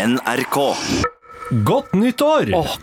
[0.00, 0.56] NRK.
[1.66, 2.52] Godt nyttår!
[2.56, 2.76] Åh,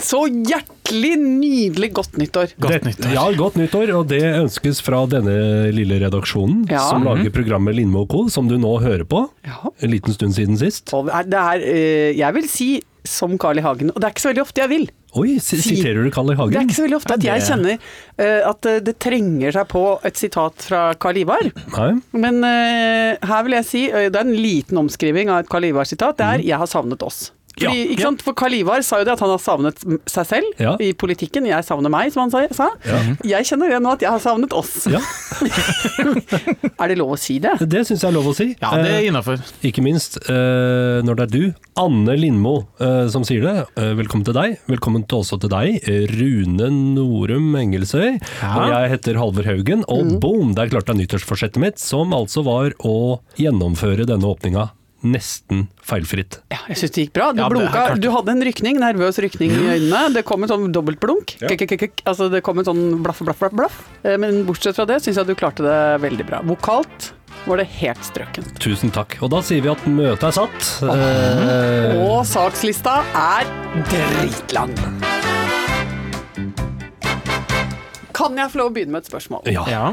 [0.00, 2.52] så hjertelig nydelig godt nyttår.
[2.56, 6.78] Det- Ja, godt nyttår, og det ønskes fra denne lille redaksjonen Ja.
[6.88, 9.28] som lager programmet Lindmo og Co., som du nå hører på.
[9.44, 9.68] Ja.
[9.82, 10.94] En liten stund siden sist.
[10.94, 13.60] Og det er, det er eh, jeg vil si som Carl I.
[13.60, 14.90] Hagen, og det er ikke så veldig ofte jeg vil.
[15.14, 16.34] Oi, si- Si- siterer du Carl I.
[16.50, 19.68] Det er ikke så veldig ofte at jeg kjenner uh, at eh, det trenger seg
[19.70, 21.46] på et sitat fra Carl Ivar.
[21.76, 21.90] Nei?
[22.18, 25.68] Men uh, her vil jeg si, uh, det er en liten omskriving av et Carl
[25.70, 26.46] Ivar-sitat, det er mm.
[26.48, 27.30] 'jeg har savnet oss'.
[27.54, 28.22] Fordi, Ja, ikke sant?
[28.26, 29.78] For Carl Ivar sa jo det at han har savnet
[30.10, 30.76] seg selv Ja.
[30.80, 31.46] i politikken.
[31.46, 32.46] 'Jeg savner meg', som han sa.
[32.50, 32.70] sa.
[33.22, 34.86] Jeg kjenner det nå at jeg har savnet oss.
[34.90, 34.98] Ja,
[36.82, 37.52] Er det lov å si det?
[37.68, 38.56] det syns jeg er lov å si.
[38.60, 39.38] Ja, det er Eh.
[39.62, 43.66] Ikke minst eh, når det er du, Anne Lindmo, eh, som sier det.
[43.76, 44.58] Eh, velkommen til deg.
[44.68, 48.18] Velkommen til også til deg, Rune Norum Engelsøy.
[48.42, 52.10] Og jeg heter Halvor Haugen, og boom, det er klart det er nyttårsforsettet mitt, som
[52.12, 54.70] altså var å gjennomføre denne åpninga
[55.04, 56.38] nesten feilfritt.
[56.50, 57.26] Ja, jeg syns det gikk bra.
[57.36, 57.82] Du Ja, blunka.
[58.00, 60.00] Du hadde en rykning, nervøs rykning i øynene.
[60.14, 61.36] Det kom en sånn dobbeltblunk.
[61.44, 62.02] Kik, kik, kik.
[62.08, 63.52] Altså, det kom en sånn blaff, blaff, blaff.
[63.52, 63.76] blaff.
[64.04, 66.40] Eh, Men bortsett fra det syns jeg du klarte det veldig bra.
[66.48, 67.12] Vokalt
[67.46, 68.54] var det helt strøkent.
[68.58, 69.18] Tusen takk.
[69.20, 70.70] Og da sier vi at møtet er satt.
[70.88, 73.44] Eh, Og sakslista er
[73.90, 74.72] dritlang.
[78.14, 79.48] Kan jeg få lov å begynne med et spørsmål?
[79.52, 79.64] ja.
[79.68, 79.88] Ja,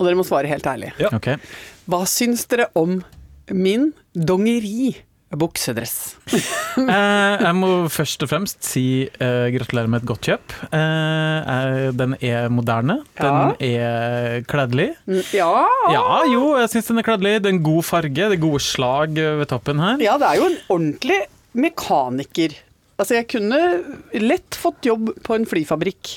[0.00, 0.92] Og dere må svare helt ærlig.
[0.98, 1.08] Ja.
[1.12, 1.34] ok.
[1.90, 3.02] Hva syns dere om
[3.54, 5.94] min dongeri-buksedress?
[6.80, 6.86] Eh,
[7.42, 10.52] jeg må først og fremst si eh, gratulerer med et godt kjøp.
[10.70, 14.86] Eh, eh, den er moderne, den er kledelig.
[15.10, 15.48] Mm, Ja.
[15.90, 17.34] Ja, jo, jeg syns den er kledelig.
[17.42, 19.98] Det er en god farge, det er gode slag ved toppen her.
[20.06, 21.18] Ja, det er jo en ordentlig
[21.58, 22.54] mekaniker.
[23.00, 23.60] Altså, jeg kunne
[24.22, 26.14] lett fått jobb på en flyfabrikk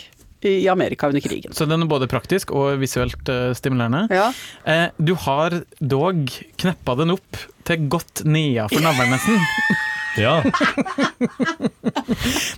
[0.49, 1.53] i Amerika under krigen.
[1.55, 4.05] Så den er både praktisk og visuelt eh, stimulerende.
[4.13, 4.29] Ja.
[4.65, 6.27] Eh, du har dog
[6.61, 9.39] kneppa den opp til godt nedafor navlen, nesten.
[10.23, 10.35] ja.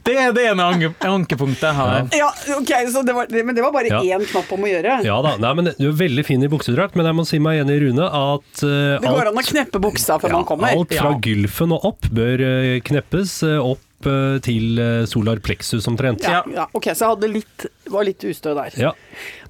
[0.06, 0.66] Det er det ene
[1.06, 2.08] ankepunktet jeg har.
[2.16, 4.02] ja, ok, så det var, men det var bare Ja.
[4.18, 4.98] én knapp om å gjøre.
[5.06, 5.36] ja da.
[5.42, 7.84] Nei, men du er veldig fin i buksedrakt, men jeg må si meg enig i
[7.86, 10.74] Rune at uh, Det går an å kneppe buksa før Ja, man kommer.
[10.76, 11.20] Alt fra Ja.
[11.22, 16.26] gylfen og opp bør uh, kneppes Uh, opp eh, til eh, solar plexus omtrent.
[16.28, 18.76] Ja, ja, ok, så jeg hadde litt, var litt ustø der.
[18.82, 18.92] Ja.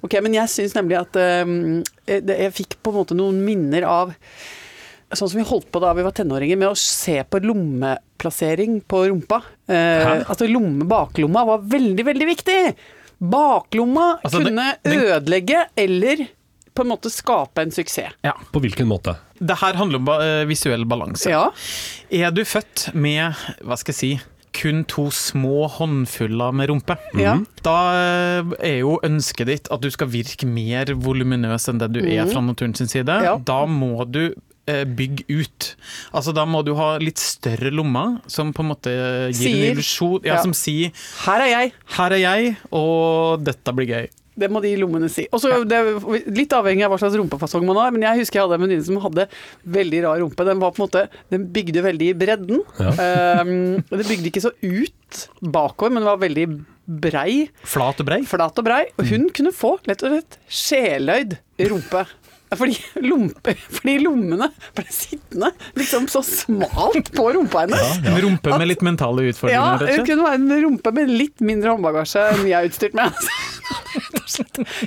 [0.06, 3.88] Ok, Men jeg syns nemlig at um, jeg, jeg fikk på en måte noen minner
[3.88, 4.14] av
[5.14, 9.04] Sånn som vi holdt på da vi var tenåringer, med å se på lommeplassering på
[9.06, 9.38] rumpa.
[9.70, 12.56] Eh, altså lomme, baklomma var veldig, veldig viktig!
[13.22, 16.26] Baklomma Altså, det- kunne ødelegge eller
[16.74, 18.12] på en måte skape en suksess.
[18.26, 18.34] Ja.
[18.52, 19.14] På hvilken måte?
[19.38, 21.30] Det her handler om eh, visuell balanse.
[21.30, 21.46] Ja.
[22.10, 23.32] Er du født med,
[23.64, 24.10] hva skal jeg si,
[24.56, 26.96] kun to små håndfuller med rumpe?
[27.20, 27.36] Ja.
[27.66, 32.00] Da eh, er jo ønsket ditt at du skal virke mer voluminøs enn det du
[32.02, 33.04] er fra naturen sin side.
[33.06, 33.24] Mhm.
[33.28, 33.36] Ja.
[33.52, 34.22] Da må du
[34.66, 35.70] eh, bygge ut.
[36.16, 38.92] Altså Da må du ha litt større lommer, som på en måte
[39.30, 39.56] gir Sier.
[39.60, 40.42] en illusjon ja, Ja.
[40.42, 40.90] Som sier
[41.26, 41.72] Her er jeg.
[41.96, 44.08] 'her er jeg, og dette blir gøy'.
[44.36, 45.24] Det må de lommene si.
[45.32, 48.46] Også, det er Litt avhengig av hva slags rumpefasong man har, men jeg husker jeg
[48.46, 49.26] hadde en venninne som hadde
[49.76, 50.44] veldig rar rumpe.
[50.48, 52.60] Den var på en måte Den bygde veldig i bredden.
[52.76, 53.54] Um,
[53.88, 56.46] og det bygde ikke så ut bakover, men det var veldig
[57.06, 57.30] brei.
[57.66, 58.20] Flat og brei.
[58.28, 58.84] Flat og brei.
[59.00, 61.38] Og hun kunne få lett og slett sjeløyd
[61.72, 62.04] rumpe.
[62.56, 64.46] Fordi, lompe, fordi lommene
[64.76, 67.96] ble sittende liksom så smalt på rumpa hennes.
[68.06, 71.74] En rumpe med litt mentale utfordringer, Ja, det kunne være en rumpe med litt mindre
[71.74, 73.18] håndbagasje enn jeg er utstyrt med.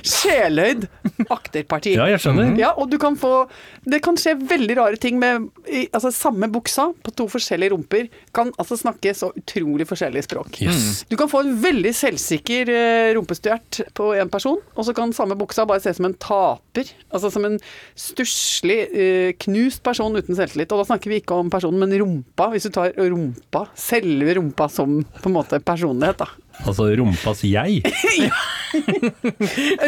[0.06, 0.86] Sjeløyd
[1.30, 1.94] akterparti.
[1.96, 2.52] Ja, jeg skjønner.
[2.60, 3.46] Ja, og du kan få
[3.88, 5.48] Det kan skje veldig rare ting med
[5.94, 10.60] Altså, samme buksa på to forskjellige rumper kan altså snakke så utrolig forskjellig språk.
[10.62, 11.04] Yes.
[11.10, 12.70] Du kan få en veldig selvsikker
[13.16, 16.92] rumpestuert på en person, og så kan samme buksa bare se ut som en taper.
[17.10, 17.58] Altså som en
[17.98, 20.70] stusslig, eh, knust person uten selvtillit.
[20.72, 22.50] Og da snakker vi ikke om personen, men rumpa.
[22.54, 26.30] Hvis du tar rumpa, selve rumpa som på en måte personlighet, da.
[26.68, 27.80] Altså rumpas jeg.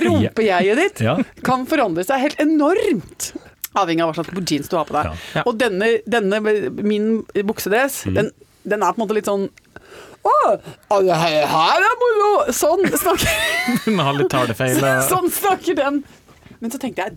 [0.04, 1.16] Rumpejeget ditt Ja.
[1.44, 3.32] kan forandre seg helt enormt.
[3.74, 5.10] Avhengig av hva slags jeans du har på deg.
[5.10, 5.40] Ja.
[5.40, 5.44] Ja.
[5.48, 6.40] Og denne, denne,
[6.82, 8.14] min buksedress, Mm.
[8.14, 8.30] den,
[8.64, 9.48] den er på en måte litt sånn
[10.22, 10.32] Å,
[11.02, 11.16] det
[11.50, 12.28] her er moro!
[12.54, 13.32] Sånn snakker,
[13.86, 14.76] den å litt talefeil.
[15.08, 16.04] sånn snakker den.
[16.60, 17.16] Men så tenkte jeg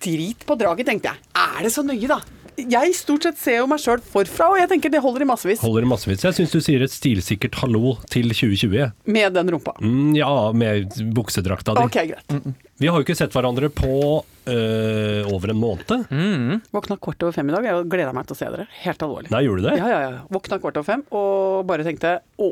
[0.00, 1.20] Drit på draget, tenkte jeg.
[1.36, 2.18] Er det så nøye, da?
[2.54, 5.62] Jeg stort sett ser jo meg sjøl forfra, og jeg tenker det holder i massevis.
[5.64, 6.22] Holder i massevis.
[6.26, 8.92] Jeg syns du sier et stilsikkert hallo til 2020.
[9.10, 9.74] Med den rumpa.
[9.82, 11.86] Mm, ja, med buksedrakta di.
[11.88, 12.36] Ok, greit.
[12.78, 13.90] Vi har jo ikke sett hverandre på
[14.22, 16.06] øh, over en måned.
[16.10, 16.62] Mm.
[16.74, 17.66] Våkna kvart over fem i dag.
[17.70, 18.68] Jeg gleda meg til å se dere.
[18.84, 19.34] Helt alvorlig.
[19.34, 19.76] Nei, gjorde du det?
[19.82, 20.22] Ja, ja, ja.
[20.34, 22.50] Våkna kvart over fem og bare tenkte å,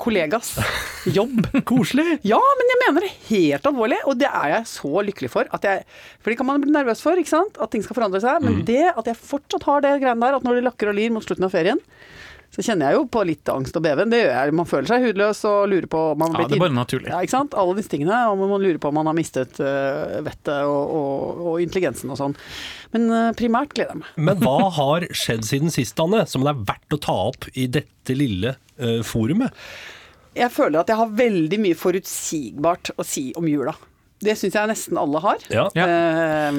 [0.00, 0.54] kollegas
[1.18, 1.46] jobb.
[1.68, 2.18] Koselig!
[2.26, 5.48] Ja, men jeg mener det helt alvorlig, og det er jeg så lykkelig for.
[5.54, 5.84] At jeg,
[6.20, 7.58] for det kan man bli nervøs for, ikke sant?
[7.60, 8.42] at ting skal forandre seg.
[8.44, 8.64] Men Mm.
[8.68, 11.24] det at jeg fortsatt har det greiene der, at når det lakker og lir mot
[11.24, 11.80] slutten av ferien,
[12.54, 14.12] så kjenner jeg jo på litt angst og beven.
[14.12, 14.54] Det gjør jeg.
[14.54, 17.08] Man føler seg hudløs og lurer på om man har Ja, det er bare naturlig.
[17.10, 17.56] Ja, ikke sant?
[17.58, 18.18] Alle disse tingene.
[18.30, 22.20] Og man lurer på om man har mistet uh, vettet og, og, og intelligensen og
[22.20, 22.36] sånn.
[22.94, 24.12] Men uh, primært gleder jeg meg.
[24.30, 27.66] Men hva har skjedd siden sist, Anne, som det er verdt å ta opp i
[27.66, 29.50] dette lille uh, forumet?
[30.38, 33.74] Jeg føler at jeg har veldig mye forutsigbart å si om jula.
[34.24, 35.44] Det syns jeg nesten alle har.
[35.52, 35.66] Ja.
[35.74, 36.58] Eh,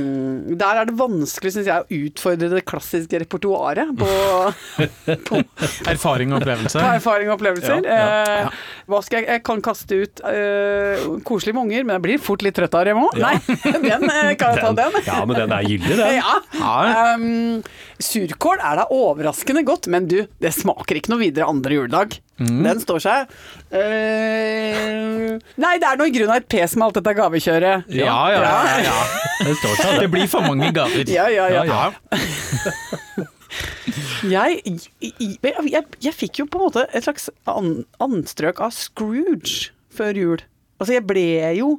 [0.56, 4.09] der er det vanskelig, syns jeg, å utfordre det klassiske repertoaret på,
[5.29, 5.41] på,
[5.91, 6.79] Erfaring og opplevelser.
[6.79, 7.81] på erfaring og opplevelser.
[7.85, 8.50] Ja, ja, Eh,
[8.89, 12.45] hva skal jeg, jeg kan kaste ut uh, koselige med unger, men jeg blir fort
[12.45, 13.17] litt trøtt av dem òg.
[13.19, 13.31] Ja.
[13.31, 15.00] Nei, den eh, kan jeg ta den.
[15.07, 16.13] Ja, men den er gyldig, den.
[16.19, 16.38] Ja.
[16.56, 17.15] Ja.
[17.15, 17.63] Um,
[18.01, 22.19] surkål er da overraskende godt, men du, det smaker ikke noe videre andre juledag.
[22.37, 23.29] Den står seg.
[23.71, 27.87] Uh, nei, det er noe i grunn av et pes med alt dette gavekjøret.
[27.95, 28.97] Ja, ja, ja, ja.
[29.45, 31.07] Det står seg, Det blir for mange gaver.
[31.11, 31.63] Ja, ja, ja.
[31.69, 33.25] Ja, ja.
[34.25, 35.37] Jeg, jeg,
[35.69, 40.43] jeg, jeg fikk jo på en måte et slags an, anstrøk av Scrooge før jul.
[40.79, 41.69] Altså, jeg ble jo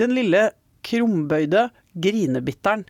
[0.00, 0.48] den lille
[0.86, 2.86] krumbøyde grinebitteren.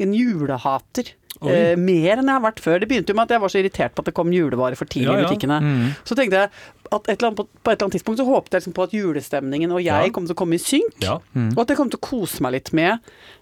[0.00, 1.12] En julehater.
[1.50, 2.78] Eh, mer enn jeg har vært før.
[2.80, 4.84] Det begynte jo med at jeg var så irritert på at det kom julevarer for
[4.86, 5.58] tidlig Ja, i butikkene.
[5.62, 5.88] Mm.
[6.04, 6.50] Så tenkte jeg
[6.92, 8.90] at et eller annet, på, et eller annet tidspunkt så håpet jeg liksom på at
[8.92, 10.12] julestemningen og jeg Ja.
[10.12, 10.92] kom til å komme i synk.
[11.00, 11.18] Ja.
[11.34, 12.98] Og at jeg kom til å kose meg litt med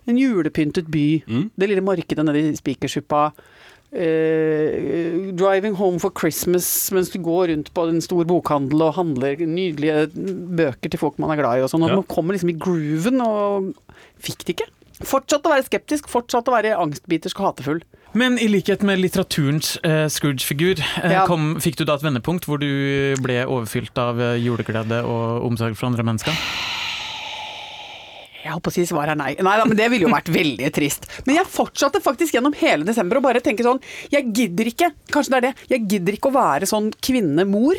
[0.06, 1.22] en julepyntet by.
[1.26, 1.50] Mm.
[1.58, 3.32] Det lille markedet nede i Spikersuppa.
[3.92, 9.40] eh, driving home for Christmas mens du går rundt på en stor bokhandel og handler
[9.42, 10.04] nydelige
[10.60, 11.82] bøker til folk man er glad i og sånn.
[11.82, 11.94] Og Ja.
[11.96, 13.74] man kommer liksom i grooven og
[14.22, 14.68] fikk det ikke.
[15.06, 17.80] Fortsatt å være skeptisk, fortsatt å være angstbitersk og hatefull.
[18.12, 21.24] Men i likhet med litteraturens eh, Scrooge-figur, eh, Ja.
[21.62, 25.86] fikk du da et vendepunkt hvor du ble overfylt av eh, juleglede og omsorg for
[25.92, 26.34] andre mennesker?
[28.40, 29.30] Jeg holdt på å si svaret er nei.
[29.36, 31.04] Nei da, men det ville jo vært veldig trist.
[31.26, 33.82] Men jeg fortsatte faktisk gjennom hele desember å bare tenke sånn
[34.12, 37.78] Jeg gidder ikke, kanskje det er det, jeg gidder ikke å være sånn kvinne-mor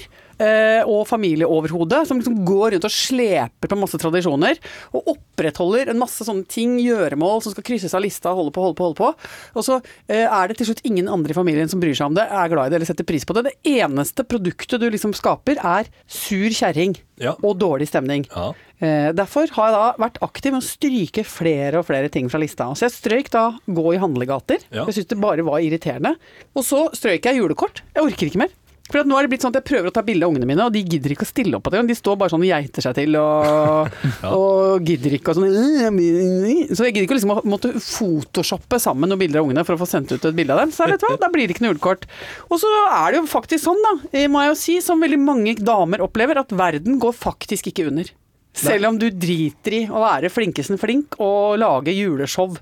[0.88, 4.58] og familieoverhode som liksom går rundt og sleper på masse tradisjoner
[4.98, 8.78] og opprettholder en masse sånne ting, gjøremål som skal krysses av lista, holde på, holde
[8.80, 9.12] på, holde på.
[9.60, 9.78] Og så
[10.08, 12.52] eh, er det til slutt ingen andre i familien som bryr seg om det, er
[12.52, 13.46] glad i det eller setter pris på det.
[13.52, 17.36] Det eneste produktet du liksom skaper, er sur kjerring Ja.
[17.46, 18.24] og dårlig stemning.
[18.34, 18.52] Ja.
[18.82, 22.40] Eh, derfor har jeg da vært aktiv med å stryke flere og flere ting fra
[22.42, 22.66] lista.
[22.74, 24.64] Så jeg strøyk da gå i handlegater.
[24.74, 24.88] Ja.
[24.88, 26.16] Jeg syntes det bare var irriterende.
[26.58, 27.84] Og så strøyk jeg julekort.
[27.94, 28.56] Jeg orker ikke mer.
[28.92, 30.66] For nå er det blitt sånn at jeg prøver å ta bilde av ungene mine,
[30.68, 31.84] og de gidder ikke å stille opp på det.
[31.88, 33.98] De står bare sånn og geiter seg til og,
[34.36, 39.22] og gidder ikke og sånn Så jeg gidder ikke liksom å måtte photoshoppe sammen noen
[39.22, 40.76] bilder av ungene for å få sendt ut et bilde av dem.
[40.76, 42.08] Så vet du hva, da blir det ikke noe julekort.
[42.50, 45.22] Og så er det jo faktisk sånn, da, eh, må jeg jo si, som veldig
[45.22, 48.12] mange damer opplever, at verden går faktisk ikke under.
[48.58, 52.58] Selv om du driter i å være flinkesen flink og lage juleshow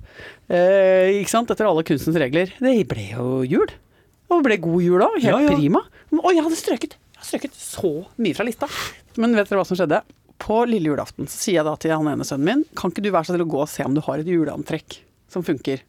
[0.54, 1.50] eh, ikke sant?
[1.50, 2.54] etter alle kunstens regler.
[2.62, 3.72] Det ble jo jul.
[4.30, 5.16] Og ble god jul òg.
[5.20, 5.56] Helt Ja, ja.
[5.58, 5.82] prima.
[6.20, 6.96] Og jeg hadde strøket.
[7.00, 7.92] Jeg hadde strøket så
[8.22, 8.70] mye fra lista.
[9.18, 10.02] Men vet dere hva som skjedde?
[10.40, 13.10] På lille julaften så sier jeg da til han ene sønnen min Kan ikke du
[13.12, 15.82] være så snill å gå og se om du har et juleantrekk som funker?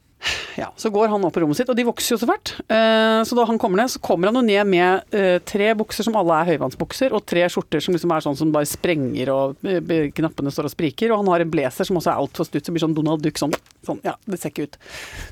[0.58, 2.52] Ja, Så går han opp på rommet sitt, og de vokser jo så fælt.
[2.68, 6.04] Eh, så da han kommer ned, så kommer han jo ned med eh, tre bukser
[6.04, 9.64] som alle er høyvannsbukser, og tre skjorter som liksom er sånn som bare sprenger og
[9.64, 11.14] eh, knappene står og spriker.
[11.14, 13.40] Og han har en blazer som også er altfor stutt, som blir sånn Donald Duck
[13.40, 13.54] sånn.
[13.86, 14.02] sånn.
[14.04, 14.76] Ja, det ser ikke ut.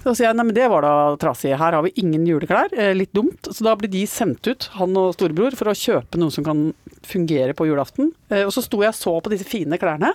[0.04, 1.52] Så sier jeg nei, men det var da trasig.
[1.60, 2.72] Her har vi ingen juleklær.
[2.96, 3.50] Litt dumt.
[3.52, 6.70] Så da blir de sendt ut, han og storebror, for å kjøpe noe som kan
[7.06, 8.14] fungere på julaften.
[8.46, 10.14] Og så sto jeg og så på disse fine klærne.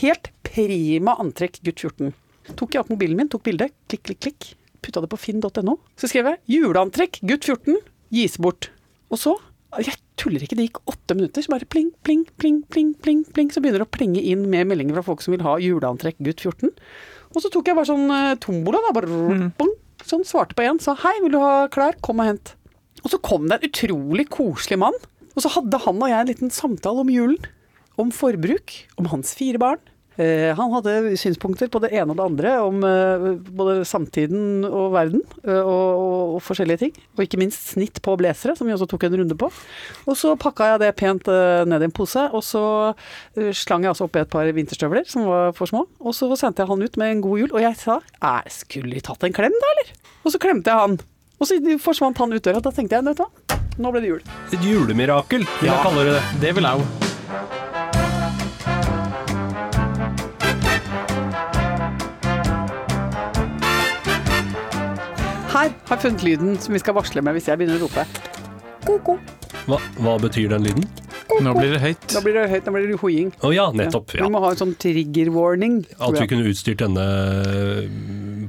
[0.00, 2.16] Helt prima antrekk, gutt 14.
[2.56, 4.48] Tok jeg opp mobilen min, tok bilde, klikk, klikk, klikk.
[4.84, 5.76] Putta det på finn.no.
[5.98, 7.76] Så skrev jeg 'juleantrekk, gutt 14,
[8.14, 8.70] gis bort'.
[9.10, 9.34] Og så,
[9.82, 13.50] jeg tuller ikke, det gikk åtte minutter, så bare pling, pling, pling, pling, pling, pling,
[13.52, 16.40] så begynner det å plinge inn med meldinger fra folk som vil ha juleantrekk, gutt
[16.44, 16.72] 14.
[17.34, 19.74] Og så tok jeg bare sånn eh, tombola, da, bare bong,
[20.06, 22.54] sånn svarte på en, sa 'hei, vil du ha klær, kom og hent'.
[23.04, 24.96] Og så kom det en utrolig koselig mann,
[25.36, 27.38] og så hadde han og jeg en liten samtale om julen.
[27.98, 29.80] Om forbruk, om hans fire barn.
[30.18, 34.90] Eh, han hadde synspunkter på det ene og det andre, om eh, både samtiden og
[34.96, 36.96] verden, eh, og, og, og forskjellige ting.
[37.14, 39.50] Og ikke minst snitt på blazere, som vi også tok en runde på.
[40.10, 41.30] Og så pakka jeg det pent
[41.70, 42.62] ned i en pose, og så
[43.54, 45.84] slang jeg altså oppi et par vinterstøvler som var for små.
[46.02, 48.94] Og så sendte jeg han ut med en god jul, og jeg sa "Æ, skulle
[48.94, 49.94] vi tatt en klem da, eller?
[50.24, 50.98] Og så klemte jeg han.
[51.38, 52.60] Og så forsvant han ut døra.
[52.60, 54.22] Da tenkte jeg, vet du hva, nå ble det jul.
[54.50, 56.22] Et julemirakel, vil jeg kalle det.
[56.42, 57.77] Det vil jeg jo.
[65.48, 68.04] Her har jeg funnet lyden som vi skal varsle med hvis jeg begynner å rope.
[68.84, 69.18] Ko-ko.
[69.68, 70.84] Hva, hva betyr den lyden?
[71.44, 72.04] Nå blir det høyt.
[72.10, 73.30] Da blir det høyt, da blir det hoiing.
[73.44, 74.14] Å ja, nettopp.
[74.16, 75.82] Vi må ha en sånn trigger warning.
[76.00, 77.04] At vi kunne utstyrt denne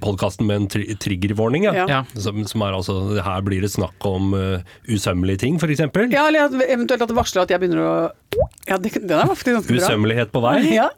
[0.04, 1.86] podkasten med en tri trigger warning, Ja.
[1.90, 2.02] Ja.
[2.16, 5.84] Som, som er altså Her blir det snakk om uh, usømmelige ting, f.eks.
[6.14, 7.94] Ja, eller at, eventuelt at det varsler at jeg begynner å
[8.70, 9.80] Ja, det, den er ganske bra.
[9.84, 10.58] Usømmelighet på vei.
[10.78, 10.90] Ja,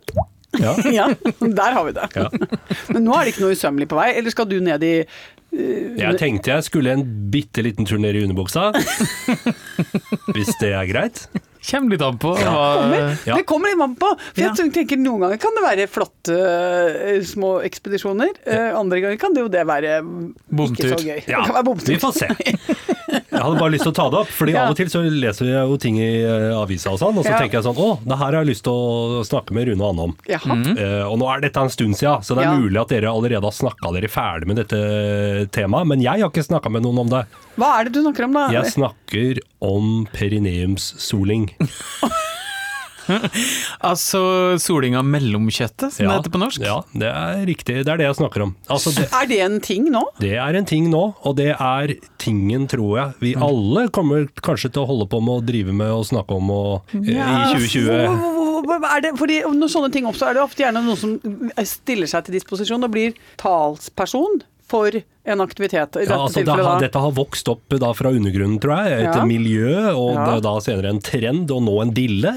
[0.60, 0.75] Ja.
[1.00, 1.05] ja,
[1.39, 2.08] der har vi det.
[2.15, 2.27] Ja.
[2.93, 4.10] Men nå er det ikke noe usømmelig på vei.
[4.20, 4.96] Eller skal du ned i
[5.51, 8.70] Jeg tenkte jeg skulle en bitte liten tur ned i underbuksa.
[10.36, 11.25] Hvis det er greit.
[11.62, 12.34] Kommer litt an på.
[12.36, 13.12] kommer.
[13.13, 13.36] hva- Ja.
[13.38, 14.10] Det kommer litt an på.
[14.34, 14.53] For Ja.
[14.53, 18.30] jeg tenker Noen ganger kan det være flotte eh, små ekspedisjoner.
[18.46, 21.22] Eh, andre ganger kan det jo det være ikke så gøy.
[21.27, 21.94] Ja, det kan være bomtur.
[21.94, 22.27] vi får se.
[23.32, 24.63] Jeg hadde bare lyst til å ta det opp, Fordi Ja.
[24.65, 27.32] av og til så leser jeg jo ting i eh, avisa og sånn, og så
[27.32, 27.39] Ja.
[27.39, 29.89] tenker jeg sånn Å, det her har jeg lyst til å snakke med Rune og
[29.89, 30.15] Anne om.
[30.27, 30.56] Jaha.
[30.77, 32.58] uh, og nå er dette en stund siden, så det er Ja.
[32.60, 36.44] mulig at dere allerede har snakka dere ferdig med dette temaet, men jeg har ikke
[36.48, 37.25] snakka med noen om det.
[37.58, 38.48] Hva er det du snakker om, da?
[38.51, 41.50] Jeg snakker om perineumssoling.
[43.82, 44.20] Altså
[44.62, 46.62] soling av mellomkjøttet, som det heter på norsk.
[46.63, 47.80] Ja, det er riktig.
[47.84, 48.51] Det er det jeg snakker om.
[48.72, 50.03] Altså, det, Er det en ting nå?
[50.22, 53.44] det er en ting nå, og det er tingen, tror jeg, vi Mm.
[53.50, 56.82] alle kommer kanskje til å holde på med å drive med og snakke om og,
[56.94, 57.84] eh, Ja, i 2020.
[57.89, 60.84] hvor- hvor- hvor- hvor- Er det, fordi Når sånne ting oppstår, er det ofte gjerne
[60.86, 61.20] noen som
[61.65, 64.41] stiller seg til disposisjon og blir talsperson
[64.72, 64.96] for
[65.28, 65.98] en aktivitet.
[66.00, 69.04] I dette Ja, altså, det har, dette har vokst opp da fra undergrunnen, tror jeg.
[69.06, 69.25] Et Ja.
[69.28, 70.40] miljø, og Ja.
[70.42, 72.32] da senere en trend, og nå en dille.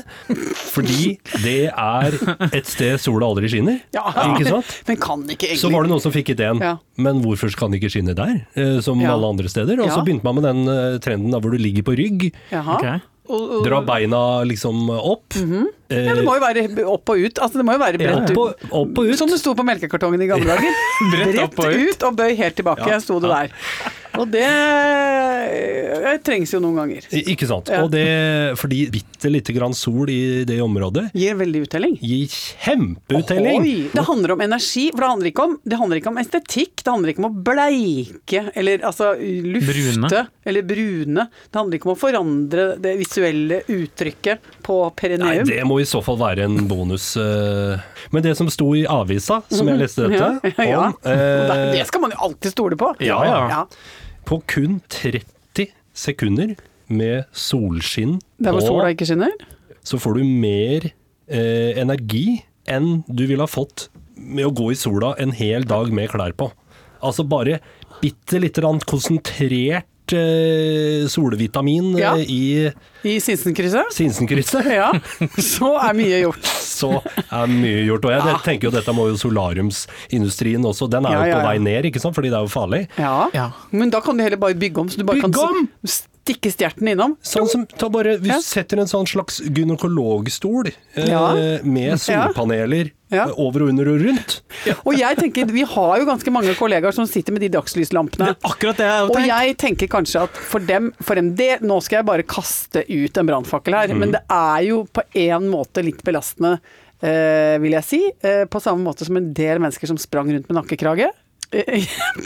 [0.74, 2.16] Fordi det er
[2.52, 3.80] et sted sola aldri skinner.
[3.94, 4.74] Ja, Ikke sant?
[4.88, 6.76] Men kan ikke egentlig Så var det noen som fikk ideen, Ja.
[6.98, 9.14] men hvorfor kan det ikke skinne der, eh, som Ja.
[9.14, 9.78] alle andre steder?
[9.80, 9.94] Og Ja.
[9.96, 12.76] så begynte man med den eh, trenden da hvor du ligger på rygg, Jaha.
[12.76, 13.00] Ok.
[13.24, 15.32] Og, beina liksom opp.
[15.40, 15.68] Mhm.
[15.88, 17.38] ja, det må jo være opp og ut.
[17.40, 18.70] Altså, det må jo være Eh, bredt opp, ut.
[18.70, 19.16] opp og ut.
[19.18, 20.80] Som det sto på melkekartongen i gamle dager.
[21.14, 22.02] Bredt opp og ut.
[22.04, 23.44] og bøy helt tilbake, Ja, sto det ja.
[23.46, 24.00] der.
[24.20, 27.06] Og det eh, trengs jo noen ganger.
[27.24, 27.70] Ikke sant.
[27.72, 27.82] Ja.
[27.84, 28.04] Og det,
[28.60, 31.96] fordi bitte lite grann sol i det området Gir veldig uttelling.
[32.02, 33.60] gir kjempeuttelling.
[33.64, 36.84] Oi, det handler om energi, for det handler, ikke om, det handler ikke om estetikk.
[36.84, 40.22] Det handler ikke om å bleike eller altså lufte Brune.
[40.44, 41.26] eller brune.
[41.50, 45.48] Det handler ikke om å forandre det visuelle uttrykket på Nei, perineum.
[45.48, 47.14] det må i så fall være en bonus.
[47.20, 47.82] eh.
[48.14, 50.80] Men det som sto i avisa, som jeg leste dette ja, Ja, ja.
[50.92, 52.94] om eh, det skal man jo alltid stole på.
[53.04, 53.64] Ja, ja.
[54.24, 56.54] På kun 30 sekunder
[56.88, 59.32] med solskinn Der hvor sola ikke skinner.
[59.84, 60.86] så får du mer
[61.28, 65.90] eh, energi enn du ville ha fått med å gå i sola en hel dag
[65.92, 66.50] med klær på.
[67.04, 67.58] Altså bare
[68.00, 72.14] bitte lite grann konsentrert eh, solvitamin Ja.
[72.16, 72.72] eh, i
[73.04, 73.92] I Sinsenkrysset.
[73.92, 74.64] Sinsenkrysset.
[74.74, 74.92] Ja,
[75.38, 76.42] så er mye gjort.
[76.44, 76.90] så
[77.30, 78.04] er mye gjort.
[78.04, 78.38] Og jeg Ja.
[78.44, 81.48] tenker jo dette må jo solariumsindustrien også, den er Ja, jo ja, på ja.
[81.48, 82.88] vei ned, ikke sant, fordi det er jo farlig.
[82.98, 83.28] Ja.
[83.34, 83.50] Ja.
[83.72, 85.68] Men da kan du heller bare bygge om, så du bare Bygge kan om?
[85.86, 87.16] s- stikke stjerten innom.
[87.22, 88.38] Sånn som, ta bare, Vi Ja.
[88.40, 91.60] setter en sånn slags gynekologstol eh, Ja.
[91.62, 93.26] med solpaneler Ja.
[93.28, 94.40] eh, over og under og rundt.
[94.86, 98.26] Og jeg tenker, vi har jo ganske mange kollegaer som sitter med de dagslyslampene.
[98.32, 101.34] Det er Akkurat det jeg har Og jeg tenker kanskje at for dem, for en
[101.34, 103.98] del Nå skal jeg bare kaste ut en brannfakkel her, Mm.
[103.98, 106.58] men det er jo på en måte litt belastende,
[107.02, 108.10] eh, vil jeg si.
[108.22, 111.10] Eh, på samme måte som en del mennesker som sprang rundt med nakkekrage.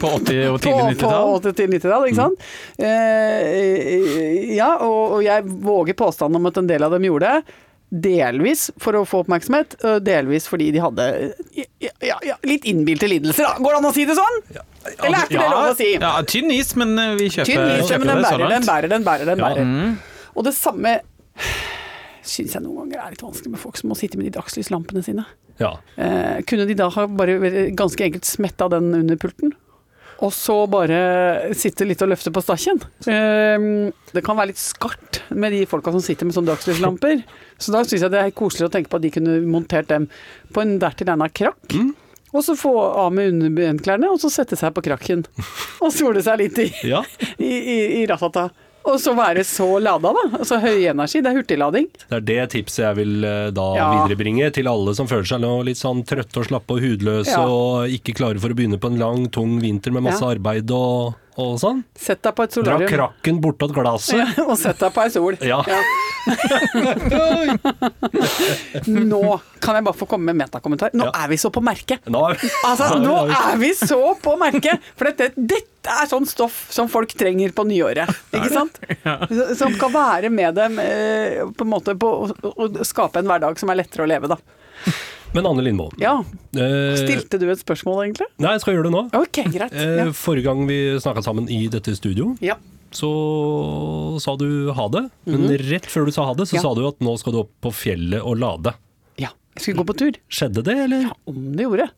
[0.01, 1.31] På 80- og tidlig 90-tall?
[1.31, 2.51] på 80- til 90-tall, ikke sant.
[2.83, 7.57] Eh, ja, og, og jeg våger påstanden om at en del av dem gjorde det.
[7.89, 11.05] Delvis for å få oppmerksomhet, delvis fordi de hadde
[11.81, 13.47] ja, ja, litt innbilte lidelser.
[13.49, 13.55] Da.
[13.65, 14.37] Går det an å si det sånn?
[14.97, 15.89] Eller er ikke det lov å si?
[15.97, 18.53] Ja, tynn is, men eh, vi kjøper, Tynn is, kjøper men den det så bærer,
[18.53, 19.31] den bærer, den bærer.
[19.31, 19.65] den bærer.
[19.65, 20.29] Mm.
[20.39, 20.99] Og det samme
[22.31, 25.05] syns jeg noen ganger er litt vanskelig med folk som må sitte med de dagslys-lampene
[25.07, 25.25] sine.
[25.59, 25.75] Ja.
[25.97, 27.39] Eh, kunne de da ha bare
[27.77, 29.55] ganske enkelt smetta den under pulten?
[30.25, 32.81] Og så bare sitte litt og løfte på stakken.
[33.07, 37.23] Eh, det kan være litt skarpt med de folka som sitter med sånne dagslyslamper.
[37.59, 40.09] Så da syns jeg det er koselig å tenke på at de kunne montert dem
[40.55, 41.79] på en dertil egna krakk.
[42.35, 45.25] Og så få av med underbenklærne, og så sette seg på krakken.
[45.85, 47.01] Og sole seg litt i, ja.
[47.39, 48.49] i, i, i ratata.
[48.89, 50.23] Og så være så lada, da.
[50.39, 51.21] Altså høy energi.
[51.25, 51.87] Det er hurtiglading.
[52.09, 53.89] Det er det tipset jeg vil eh, da Ja.
[53.99, 57.45] viderebringe til alle som føler seg litt sånn trøtte og slappe og hudløse Ja.
[57.47, 60.33] og ikke klare for å begynne på en lang, tung vinter med masse Ja.
[60.35, 61.85] arbeid og, og sånn.
[61.95, 62.89] Sett deg på et solarium.
[62.89, 64.19] Dra krakken bortåt glasset.
[64.19, 65.37] Ja, og sett deg på ei sol.
[65.45, 65.63] Ja.
[68.89, 69.23] Nå
[69.63, 70.91] kan jeg bare få komme med en metakommentar.
[70.97, 72.05] Nå er vi så på merket.
[72.11, 72.25] Nå,
[72.67, 74.81] Altså, nå er vi så på merket!
[74.99, 78.11] For dette, dette er sånn stoff som folk trenger på nyåret.
[78.37, 78.79] Ikke sant?
[79.59, 83.71] Som kan være med dem eh, på en måte på å, skape en hverdag som
[83.73, 84.39] er lettere å leve, da.
[85.37, 85.91] Men Anne Lindmo.
[86.01, 86.15] Ja.
[86.57, 88.29] eh, Stilte du et spørsmål, egentlig?
[88.41, 89.03] Nei, jeg skal gjøre det nå.
[89.19, 89.75] Ok, greit.
[89.77, 90.07] Eh, Ja.
[90.17, 92.57] Forrige gang vi snakka sammen i dette studio, ja.
[92.95, 93.11] så
[94.25, 95.05] sa du ha det.
[95.29, 96.57] Men rett før du sa ha det, så.
[96.57, 96.65] Ja.
[96.65, 98.73] sa du at nå skal du opp på fjellet og lade.
[99.21, 100.21] Ja, jeg skulle gå på tur.
[100.33, 101.11] Skjedde det, eller?
[101.11, 101.91] Ja, om det gjorde.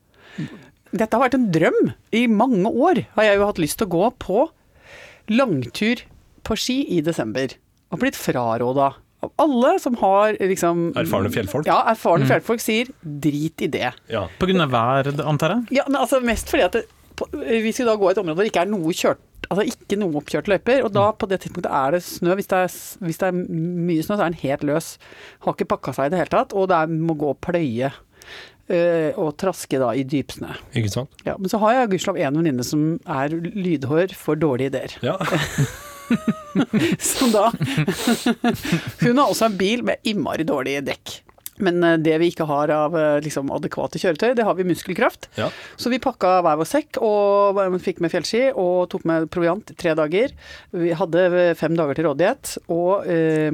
[0.91, 1.93] Dette har vært en drøm.
[2.17, 4.47] I mange år har jeg jo hatt lyst til å gå på
[5.31, 6.03] langtur
[6.47, 7.55] på ski i desember.
[7.91, 11.69] Og blitt fraråda av alle som har liksom Erfarne fjellfolk?
[11.69, 13.91] Ja, erfarne fjellfolk sier drit i det.
[14.11, 14.27] Ja.
[14.41, 15.81] På grunn av vær, antar jeg?
[15.81, 16.87] Ja, men altså mest fordi at det,
[17.19, 19.65] på, vi skulle da gå i et område hvor det ikke er noe kjørt Altså
[19.67, 22.37] ikke noe oppkjørte løyper, og da på det tidspunktet er det snø.
[22.39, 24.91] Hvis det er, hvis det er mye snø, så er den helt løs.
[25.43, 27.91] Har ikke pakka seg i det hele tatt, og det er, må gå og pløye.
[28.73, 30.55] Eh, og traske da i dypsnø.
[30.79, 31.23] Ikke sant?
[31.27, 34.97] Ja, men så har jeg gudskjelov en venninne som er lydhår for dårlige ideer.
[35.05, 35.17] Ja.
[37.11, 37.53] som da
[39.05, 41.21] Hun har også en bil med innmari dårlige dekk.
[41.65, 45.31] Men eh, det vi ikke har av eh, liksom, adekvate kjøretøy, det har vi muskelkraft.
[45.41, 45.51] ja.
[45.81, 49.77] Så vi pakka hver vår sekk og fikk med fjellski og tok med proviant i
[49.79, 50.35] tre dager.
[50.75, 53.51] Vi hadde fem dager til rådighet og eh,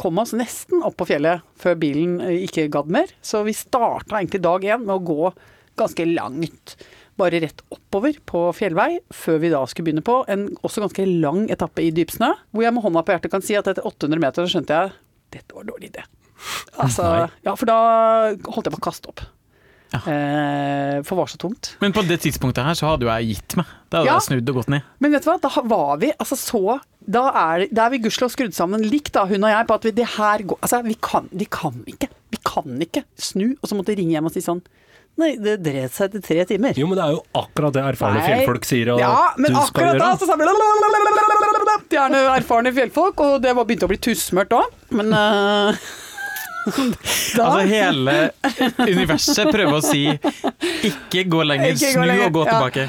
[0.00, 3.12] kom oss nesten opp på fjellet før bilen eh, ikke gadd mer.
[3.24, 5.32] Så vi starta egentlig dag én med å gå
[5.78, 6.76] ganske langt.
[7.18, 11.46] Bare rett oppover på fjellvei, før vi da skulle begynne på en også ganske lang
[11.50, 12.30] etappe i dypsnø.
[12.54, 14.94] Hvor jeg med hånda på hjertet kan si at etter 800 meter så skjønte jeg
[15.34, 16.06] dette var dårlig idé.
[16.78, 17.78] Altså, ja, for da
[18.46, 19.24] holdt jeg på å kaste opp.
[19.88, 21.70] Eh, for det var så tungt.
[21.80, 23.66] Men på det tidspunktet her så hadde jo jeg gitt meg.
[23.88, 24.18] Da hadde Ja.
[24.18, 24.82] jeg snudd og gått ned.
[25.00, 28.28] Men vet du hva, da var vi altså så Da er, da er vi gudskjelov
[28.34, 30.94] skrudd sammen likt, da, hun og jeg, på at vi, det her går Altså, vi
[31.00, 32.08] kan, vi kan ikke.
[32.30, 34.60] Vi kan ikke snu, og så måtte ringe hjem og si sånn
[35.18, 36.76] Nei, det dreide seg til tre timer.
[36.78, 38.26] Jo, men det er jo akkurat det erfarne Nei.
[38.28, 40.18] fjellfolk sier Ja, men du skal akkurat da gjøre.
[40.20, 40.44] så sa vi
[41.96, 44.60] Gjerne erfarne fjellfolk, og det var begynte å bli tussmørt da.
[44.94, 45.80] Men eh,
[46.68, 48.16] Altså hele
[48.82, 50.04] universet prøver å si
[50.88, 52.56] ikke gå lenger, Ikke gå snu lenger, og gå ja.
[52.56, 52.84] tilbake.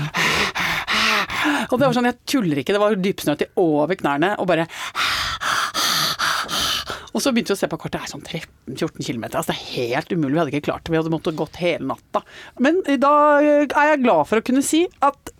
[1.70, 4.68] Og det var sånn, jeg tuller ikke, det var dypsnø til over knærne, og bare
[7.10, 8.22] Og så begynte vi å se på kartet, det er sånn
[8.78, 9.24] 13-14 km.
[9.32, 10.94] Altså det er helt umulig, vi hadde ikke klart det.
[10.94, 12.22] Vi hadde måttet gått hele natta.
[12.62, 15.34] Men da er jeg glad for å kunne si at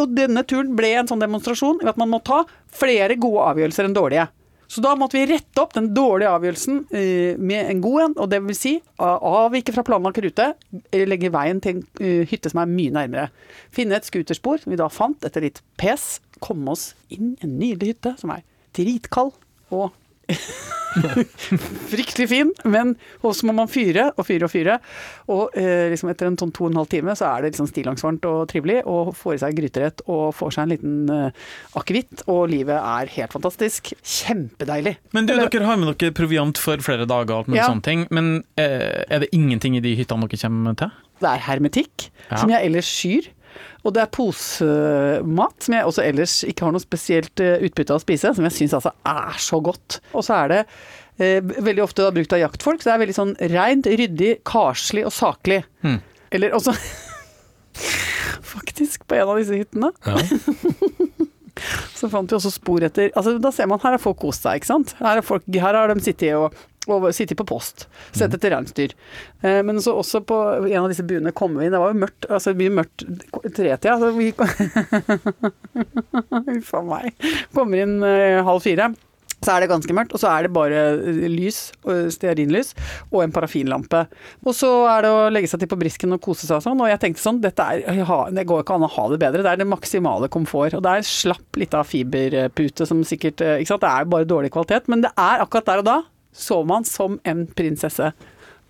[0.00, 2.40] Og denne turen ble en sånn demonstrasjon i at man må ta
[2.72, 4.26] flere gode avgjørelser enn dårlige.
[4.74, 8.30] Så da måtte vi rette opp den dårlige avgjørelsen uh, med en god en, og
[8.32, 10.48] det vil si avvike fra planlagt rute,
[10.90, 13.28] eh, legge veien til en uh, hytte som er mye nærmere.
[13.74, 17.58] Finne et scooterspor, som vi da fant etter litt pes, komme oss inn i en
[17.60, 18.42] nydelig hytte som er
[18.74, 19.30] dritkald
[19.70, 19.92] og
[21.92, 24.76] fryktelig fin, men også må man fyre og fyre og fyre.
[25.32, 27.68] Og eh, liksom etter en sånn to og en halv time så er det liksom
[27.70, 31.44] stillongsvarmt og trivelig, og får i seg gryterett og får seg en liten eh,
[31.80, 33.92] akevitt, og livet er helt fantastisk.
[34.02, 34.96] Kjempedeilig.
[35.16, 37.70] Men du, Eller- dere har med dere proviant for flere dager og alt mulig Ja.
[37.70, 38.06] sånne ting.
[38.14, 40.92] Men eh, er det ingenting i de hyttene dere kommer til?
[41.22, 42.36] Det er hermetikk, Ja.
[42.40, 43.28] som jeg ellers skyr.
[43.84, 48.00] Og det er posemat, som jeg også ellers ikke har noe spesielt eh, utbytte av
[48.00, 50.00] å spise, som jeg syns altså er så godt.
[50.12, 50.60] Og så er det
[51.18, 55.06] eh, veldig ofte da brukt av jaktfolk, så det er veldig sånn reint, ryddig, karslig
[55.08, 55.62] og saklig.
[55.86, 56.00] Mm.
[56.34, 56.74] Eller også
[58.54, 60.18] Faktisk, på en av disse hyttene Ja.
[61.94, 64.58] så fant vi også spor etter Altså, da ser man her har folk kost seg,
[64.58, 64.94] ikke sant.
[64.98, 66.54] Her folk, her har de sittet og,
[66.90, 68.92] og sittet på post, sett etter reinsdyr.
[69.42, 72.02] Eh, men så også på en av disse buene kom vi inn, det var jo
[72.04, 73.06] mørkt, altså det blir mørkt
[73.56, 74.32] tretida, så vi
[76.44, 77.26] Huff a meg.
[77.56, 78.92] Kommer inn eh, halv fire.
[79.44, 81.58] Så er det ganske mørkt, og så er det bare eh, lys,
[82.14, 82.72] stearinlys,
[83.10, 84.04] og en parafinlampe.
[84.44, 86.80] Og så er det å legge seg til på brisken og kose seg og sånn,
[86.80, 87.76] og jeg tenkte sånn, dette er,
[88.36, 90.76] det går ikke an å ha det bedre, det er det maksimale komfort.
[90.76, 94.52] Og det er slapp litt av fiberpute som sikkert, ikke sant, det er bare dårlig
[94.54, 95.98] kvalitet, men det er akkurat der og da,
[96.34, 98.10] så man som en prinsesse.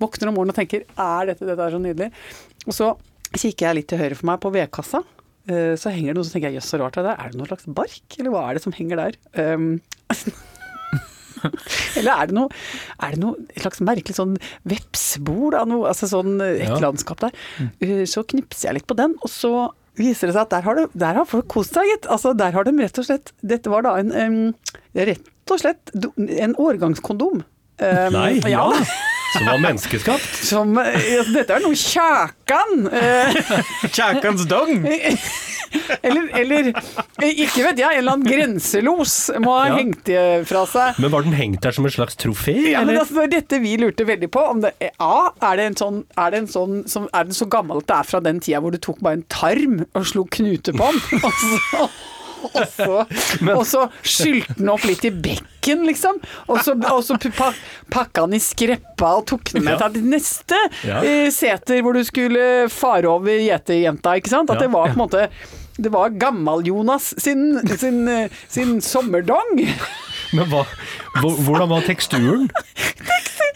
[0.02, 2.10] Våkner om morgenen og tenker, er dette, dette er så nydelig.
[2.68, 2.92] Og så
[3.34, 5.00] kikker jeg litt til høyre for meg på vedkassa,
[5.48, 7.40] eh, så henger det noe, som tenker jeg, jøss så rart det er, er det
[7.40, 9.18] noe slags bark, eller hva er det som henger der?
[9.40, 9.80] Um,
[11.98, 12.48] Eller er det noe,
[13.04, 14.36] er det noe slags merkelig sånn
[14.70, 16.78] vepsbol av noe, altså sånn eh, et Ja.
[16.86, 17.34] landskap der.
[17.82, 19.50] Uh, Så knipser jeg litt på den, og så
[19.98, 22.08] viser det seg at der har, det, der har folk kost seg, gitt.
[22.10, 24.38] Altså der har de rett og slett Dette var da en um,
[24.96, 27.44] rett og slett en årgangskondom.
[27.82, 28.68] Um, Nei, ja.
[28.70, 28.84] ja.
[29.34, 30.36] Som var menneskeskapt.
[30.50, 32.84] Som, ja, dette er noe Kjækan!
[32.86, 33.34] eh,
[33.96, 34.84] Kjækans dong!
[36.06, 39.78] eller, eller eh, ikke vet jeg, en eller annen grenselos må ha Ja.
[39.80, 41.00] hengt det fra seg.
[41.02, 43.58] Men var den hengt der som en slags trofé, Ja, men altså, det er dette
[43.64, 44.44] vi lurte veldig på.
[44.54, 44.70] Om det,
[45.02, 47.90] A, er det en sånn, er det en sånn som, er den så gammel at
[47.90, 50.92] det er fra den tida hvor du tok bare en tarm og slo knute på
[50.94, 51.24] den?
[51.26, 51.88] Og så,
[52.50, 53.00] og så,
[53.54, 56.20] og så skylte den opp litt i bekken, liksom.
[56.48, 57.50] Og så, og så pa,
[57.94, 59.88] pakka den i skreppa og tok den med Ja.
[59.88, 61.00] til neste Ja.
[61.02, 64.50] eh, seter hvor du skulle fare over gjeterjenta, ikke sant?
[64.50, 65.28] At det var på en måte
[65.74, 69.56] det var Gammal-Jonas sin, sin, eh, sin sommerdong.
[70.34, 70.60] Men hva,
[71.18, 72.46] hvordan var teksturen?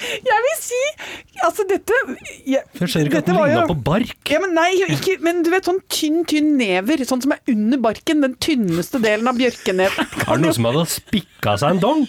[0.08, 0.78] Jeg vil si
[1.44, 1.96] Altså, dette
[2.48, 4.16] jeg, Jeg ser ikke at den ligna på bark.
[4.32, 7.80] Ja, men nei, ikke, men du vet sånn tynn, tynn never, sånn som er under
[7.88, 10.08] barken, den tynneste delen av bjørkeneven.
[10.28, 12.08] Er det noen som hadde spikka seg en dong?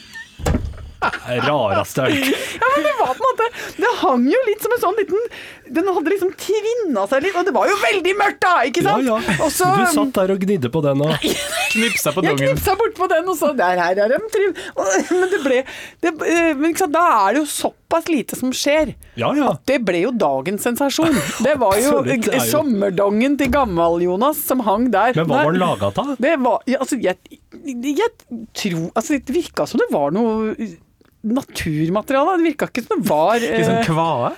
[1.00, 2.26] Det rareste hørt.
[2.60, 3.46] Ja, men det var på en måte
[3.80, 5.22] Det hang jo litt som en sånn liten
[5.76, 9.06] Den hadde liksom tvinna seg litt, og det var jo veldig mørkt da, ikke sant?
[9.06, 9.18] ja.
[9.22, 9.36] ja.
[9.46, 11.14] Også, Du satt der og gnidde på den og
[11.74, 12.48] Knipsa på jeg dongen.
[12.56, 14.58] knipsa bortpå den og så Der her er de triv...
[15.20, 15.60] Men det ble
[16.02, 18.96] det, eh, Men da er det jo såpass lite som skjer.
[19.20, 19.52] Ja ja.
[19.70, 21.14] Det ble jo dagens sensasjon.
[21.46, 25.14] Det var jo Absolutt, det jo- sommerdongen til Gammal-Jonas som hang der.
[25.18, 26.16] Men hva var den laga av?
[26.18, 27.18] Det var ja, Altså, jeg,
[27.66, 28.12] jeg
[28.58, 30.56] tror Altså, det virka som det var noe
[31.22, 32.38] naturmateriale.
[32.40, 34.30] Det virka ikke som det var Litt sånn eh, kvae.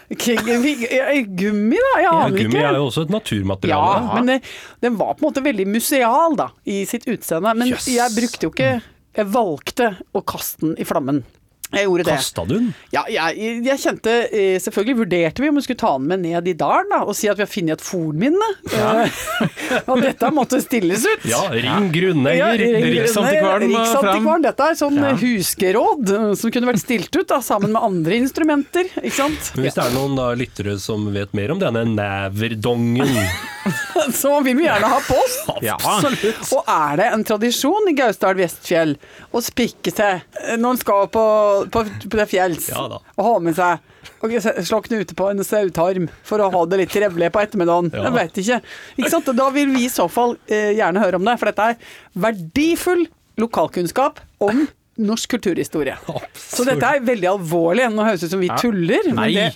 [1.41, 1.91] Gummi, da?
[2.01, 3.99] Jeg Ja, aner gummi er jo også et naturmateriale.
[3.99, 4.39] Ja, men det,
[4.83, 7.53] den var på en måte veldig museal da, i sitt utseende.
[7.57, 7.89] Men yes.
[7.91, 8.71] jeg brukte jo ikke
[9.11, 11.25] Jeg valgte å kaste den i flammen.
[11.71, 12.15] Jeg gjorde det.
[12.17, 12.69] Kasta du den?
[12.91, 16.49] Ja, jeg, jeg kjente eh, Selvfølgelig vurderte vi om vi skulle ta den med ned
[16.51, 18.49] i dalen da, og si at vi har funnet et fornminne.
[18.75, 19.05] Ja.
[19.91, 21.25] og dette måtte stilles ut.
[21.31, 22.41] Ja, ring Ja, grunneier.
[22.59, 24.45] ja, Riksantikvaren Riksantikvaren.
[24.49, 25.13] Dette er sånn Ja.
[25.21, 28.91] huskeråd eh, som kunne vært stilt ut da, sammen med andre instrumenter.
[29.01, 29.51] Ikke sant?
[29.55, 33.15] Men hvis det er noen da, lyttere som vet mer om denne næverdongen
[34.21, 35.17] Så vil vi gjerne ha på.
[35.65, 35.77] Ja.
[35.77, 36.41] Absolutt.
[36.55, 38.95] Og er det en tradisjon i Gausdal Vestfjell
[39.31, 40.25] å spikke seg
[40.57, 41.23] når en skal på,
[41.71, 43.87] på, på det fjells, Ja og ha med seg
[44.21, 44.33] og
[44.65, 47.89] slå knute på en sautarm for å ha det litt trivelig på ettermiddagen?
[47.93, 48.05] Ja.
[48.07, 48.59] Jeg vet ikke.
[48.97, 49.31] ikke sant?
[49.37, 51.95] Da vil vi i så fall eh, gjerne høre om det, for dette er
[52.25, 53.07] verdifull
[53.41, 54.65] lokalkunnskap om
[55.01, 55.95] norsk kulturhistorie.
[56.05, 56.41] Absolutt.
[56.43, 57.87] Så dette er veldig alvorlig.
[57.93, 59.47] Nå høres det ut som vi tuller, men det,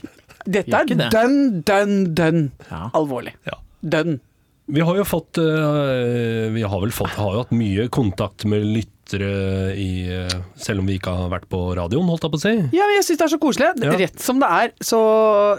[0.46, 2.48] dette er dønn, dønn, dønn
[2.94, 3.36] alvorlig.
[3.50, 3.60] Ja.
[3.86, 4.18] Dønn.
[4.66, 8.66] Vi har jo fått eh, Vi har vel fått, har jo hatt mye kontakt med
[8.66, 12.42] lyttere i eh, Selv om vi ikke har vært på radioen, holdt jeg på å
[12.42, 12.54] si.
[12.74, 13.68] Ja, men jeg syns det er så koselig.
[13.86, 13.94] Ja.
[14.02, 15.02] Rett som det er, så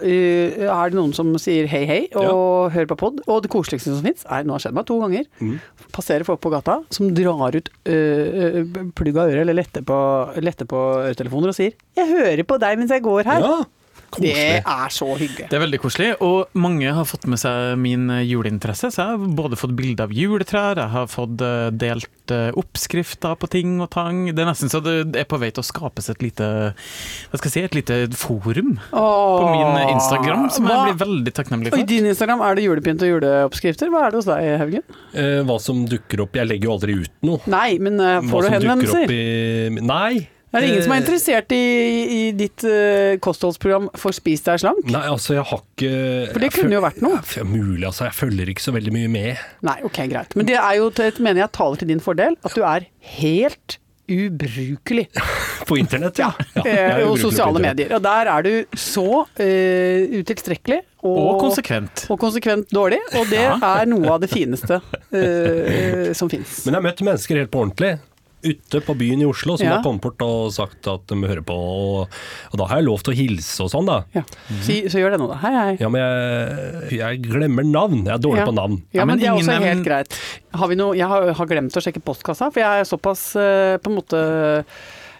[0.00, 3.22] uh, er det noen som sier hei, hei, og hører på pod.
[3.30, 5.30] Og det koseligste som fins, er Nå har det skjedd meg to ganger.
[5.38, 5.54] Mm.
[5.94, 8.60] Passerer folk på gata som drar ut uh,
[8.98, 10.02] plugg av øret eller letter på,
[10.42, 13.46] letter på øretelefoner og sier 'Jeg hører på deg mens jeg går her'.
[13.46, 13.62] Ja,
[14.22, 15.48] det er så hyggelig.
[15.50, 18.90] Det er veldig koselig, og mange har fått med seg min eh, juleinteresse.
[18.94, 23.36] Så jeg har både fått bilde av juletrær, jeg har fått eh, delt eh, oppskrifter
[23.40, 24.24] på ting og tang.
[24.32, 27.48] Det er nesten så det er på vei til å skapes et lite hva skal
[27.48, 31.88] jeg si, et lite forum på min Instagram, som jeg blir veldig takknemlig Og I
[31.88, 33.92] din Instagram er det julepynt og juleoppskrifter.
[33.92, 34.86] Hva er det hos deg, Haugen?
[35.16, 37.42] Eh, hva som dukker opp Jeg legger jo aldri ut noe.
[37.50, 38.00] Nei, men
[38.30, 39.82] får Hva du henvendelser?
[39.82, 40.26] Nei.
[40.56, 41.64] Er det ingen som er Eh, interessert i,
[42.16, 44.82] i ditt uh, kostholdsprogram for Spis deg slank?
[44.88, 45.90] Nei, altså jeg har ikke
[46.32, 47.20] For det kunne jo vært noe.
[47.36, 48.06] Ja, Mulig, altså.
[48.08, 49.42] Jeg følger ikke så veldig mye med.
[49.66, 50.36] Nei, ok, greit.
[50.38, 52.88] Men det er jo, til, mener jeg, taler til din fordel at du er
[53.20, 55.08] helt ubrukelig
[55.66, 56.28] På internett, ja.
[56.54, 57.90] ja jeg eh, og sosiale medier.
[57.96, 62.04] Og der er du så uh, utilstrekkelig og, Og konsekvent.
[62.14, 63.56] og konsekvent dårlig, og det Ja.
[63.80, 66.60] er noe av det fineste uh, som fins.
[66.66, 67.96] Men jeg har møtt mennesker helt på ordentlig.
[68.46, 69.76] Ute på byen i Oslo som Ja.
[69.76, 71.56] har kommet bort og sagt at de hører på.
[71.56, 72.08] Og,
[72.52, 73.98] og da har jeg lov til å hilse og sånn, da.
[74.14, 74.22] Ja.
[74.62, 75.38] Så, så gjør det nå, da.
[75.42, 75.76] Hei, hei.
[75.82, 78.04] Ja, men jeg, jeg glemmer navn.
[78.06, 78.46] Jeg er dårlig Ja.
[78.50, 78.76] på navn.
[78.92, 80.18] Ja, Ja, men men det er også helt greit.
[80.56, 83.76] Har vi noe, jeg har, har glemt å sjekke postkassa, for jeg er såpass eh,
[83.82, 84.20] på en måte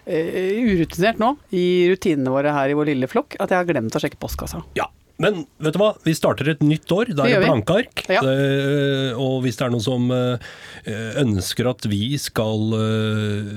[0.07, 3.95] eh, urutinert nå i rutinene våre her i vår lille flokk at jeg har glemt
[3.97, 4.63] å sjekke postkassa.
[4.77, 4.87] Ja.
[5.21, 7.11] Men vet du hva, vi starter et nytt år.
[7.17, 8.03] Da er det blanke ark.
[8.11, 8.21] Ja.
[9.17, 10.57] Og hvis det er noen som eh,
[11.23, 13.53] ønsker at vi skal eh,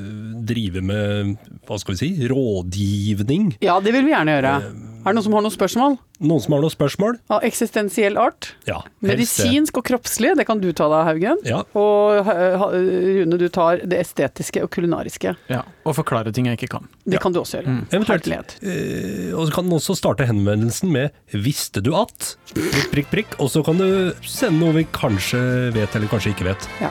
[0.49, 1.35] drive med
[1.69, 4.55] hva skal vi si, rådgivning Ja, det vil vi gjerne gjøre.
[5.01, 5.95] Er det noen som har noen spørsmål?
[6.21, 7.15] Noen som har noen spørsmål?
[7.33, 8.51] Av eksistensiell art?
[8.69, 8.83] Ja.
[9.01, 9.41] helst.
[9.41, 11.39] Medisinsk og kroppslig, det kan du ta deg, Haugen.
[11.49, 11.63] Ja.
[11.73, 15.33] Og Rune, du tar det estetiske og kulinariske.
[15.49, 16.89] Ja, og forklare ting jeg ikke kan.
[17.07, 17.21] Det Ja.
[17.25, 17.87] kan du også gjøre.
[17.91, 18.27] Eventuelt.
[18.29, 18.57] Herlighet.
[18.63, 22.37] Eh, og så kan den også starte henvendelsen med 'visste du at'?
[22.55, 23.41] Prikk, prikk, prikk.
[23.41, 26.69] Og så kan du sende noe vi kanskje vet eller kanskje ikke vet.
[26.81, 26.91] Ja.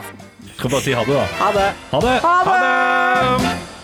[0.58, 1.26] Skal bare si ha det, da.
[1.26, 1.72] Ha det.
[1.92, 2.20] Ha det!
[2.20, 3.79] Ha det!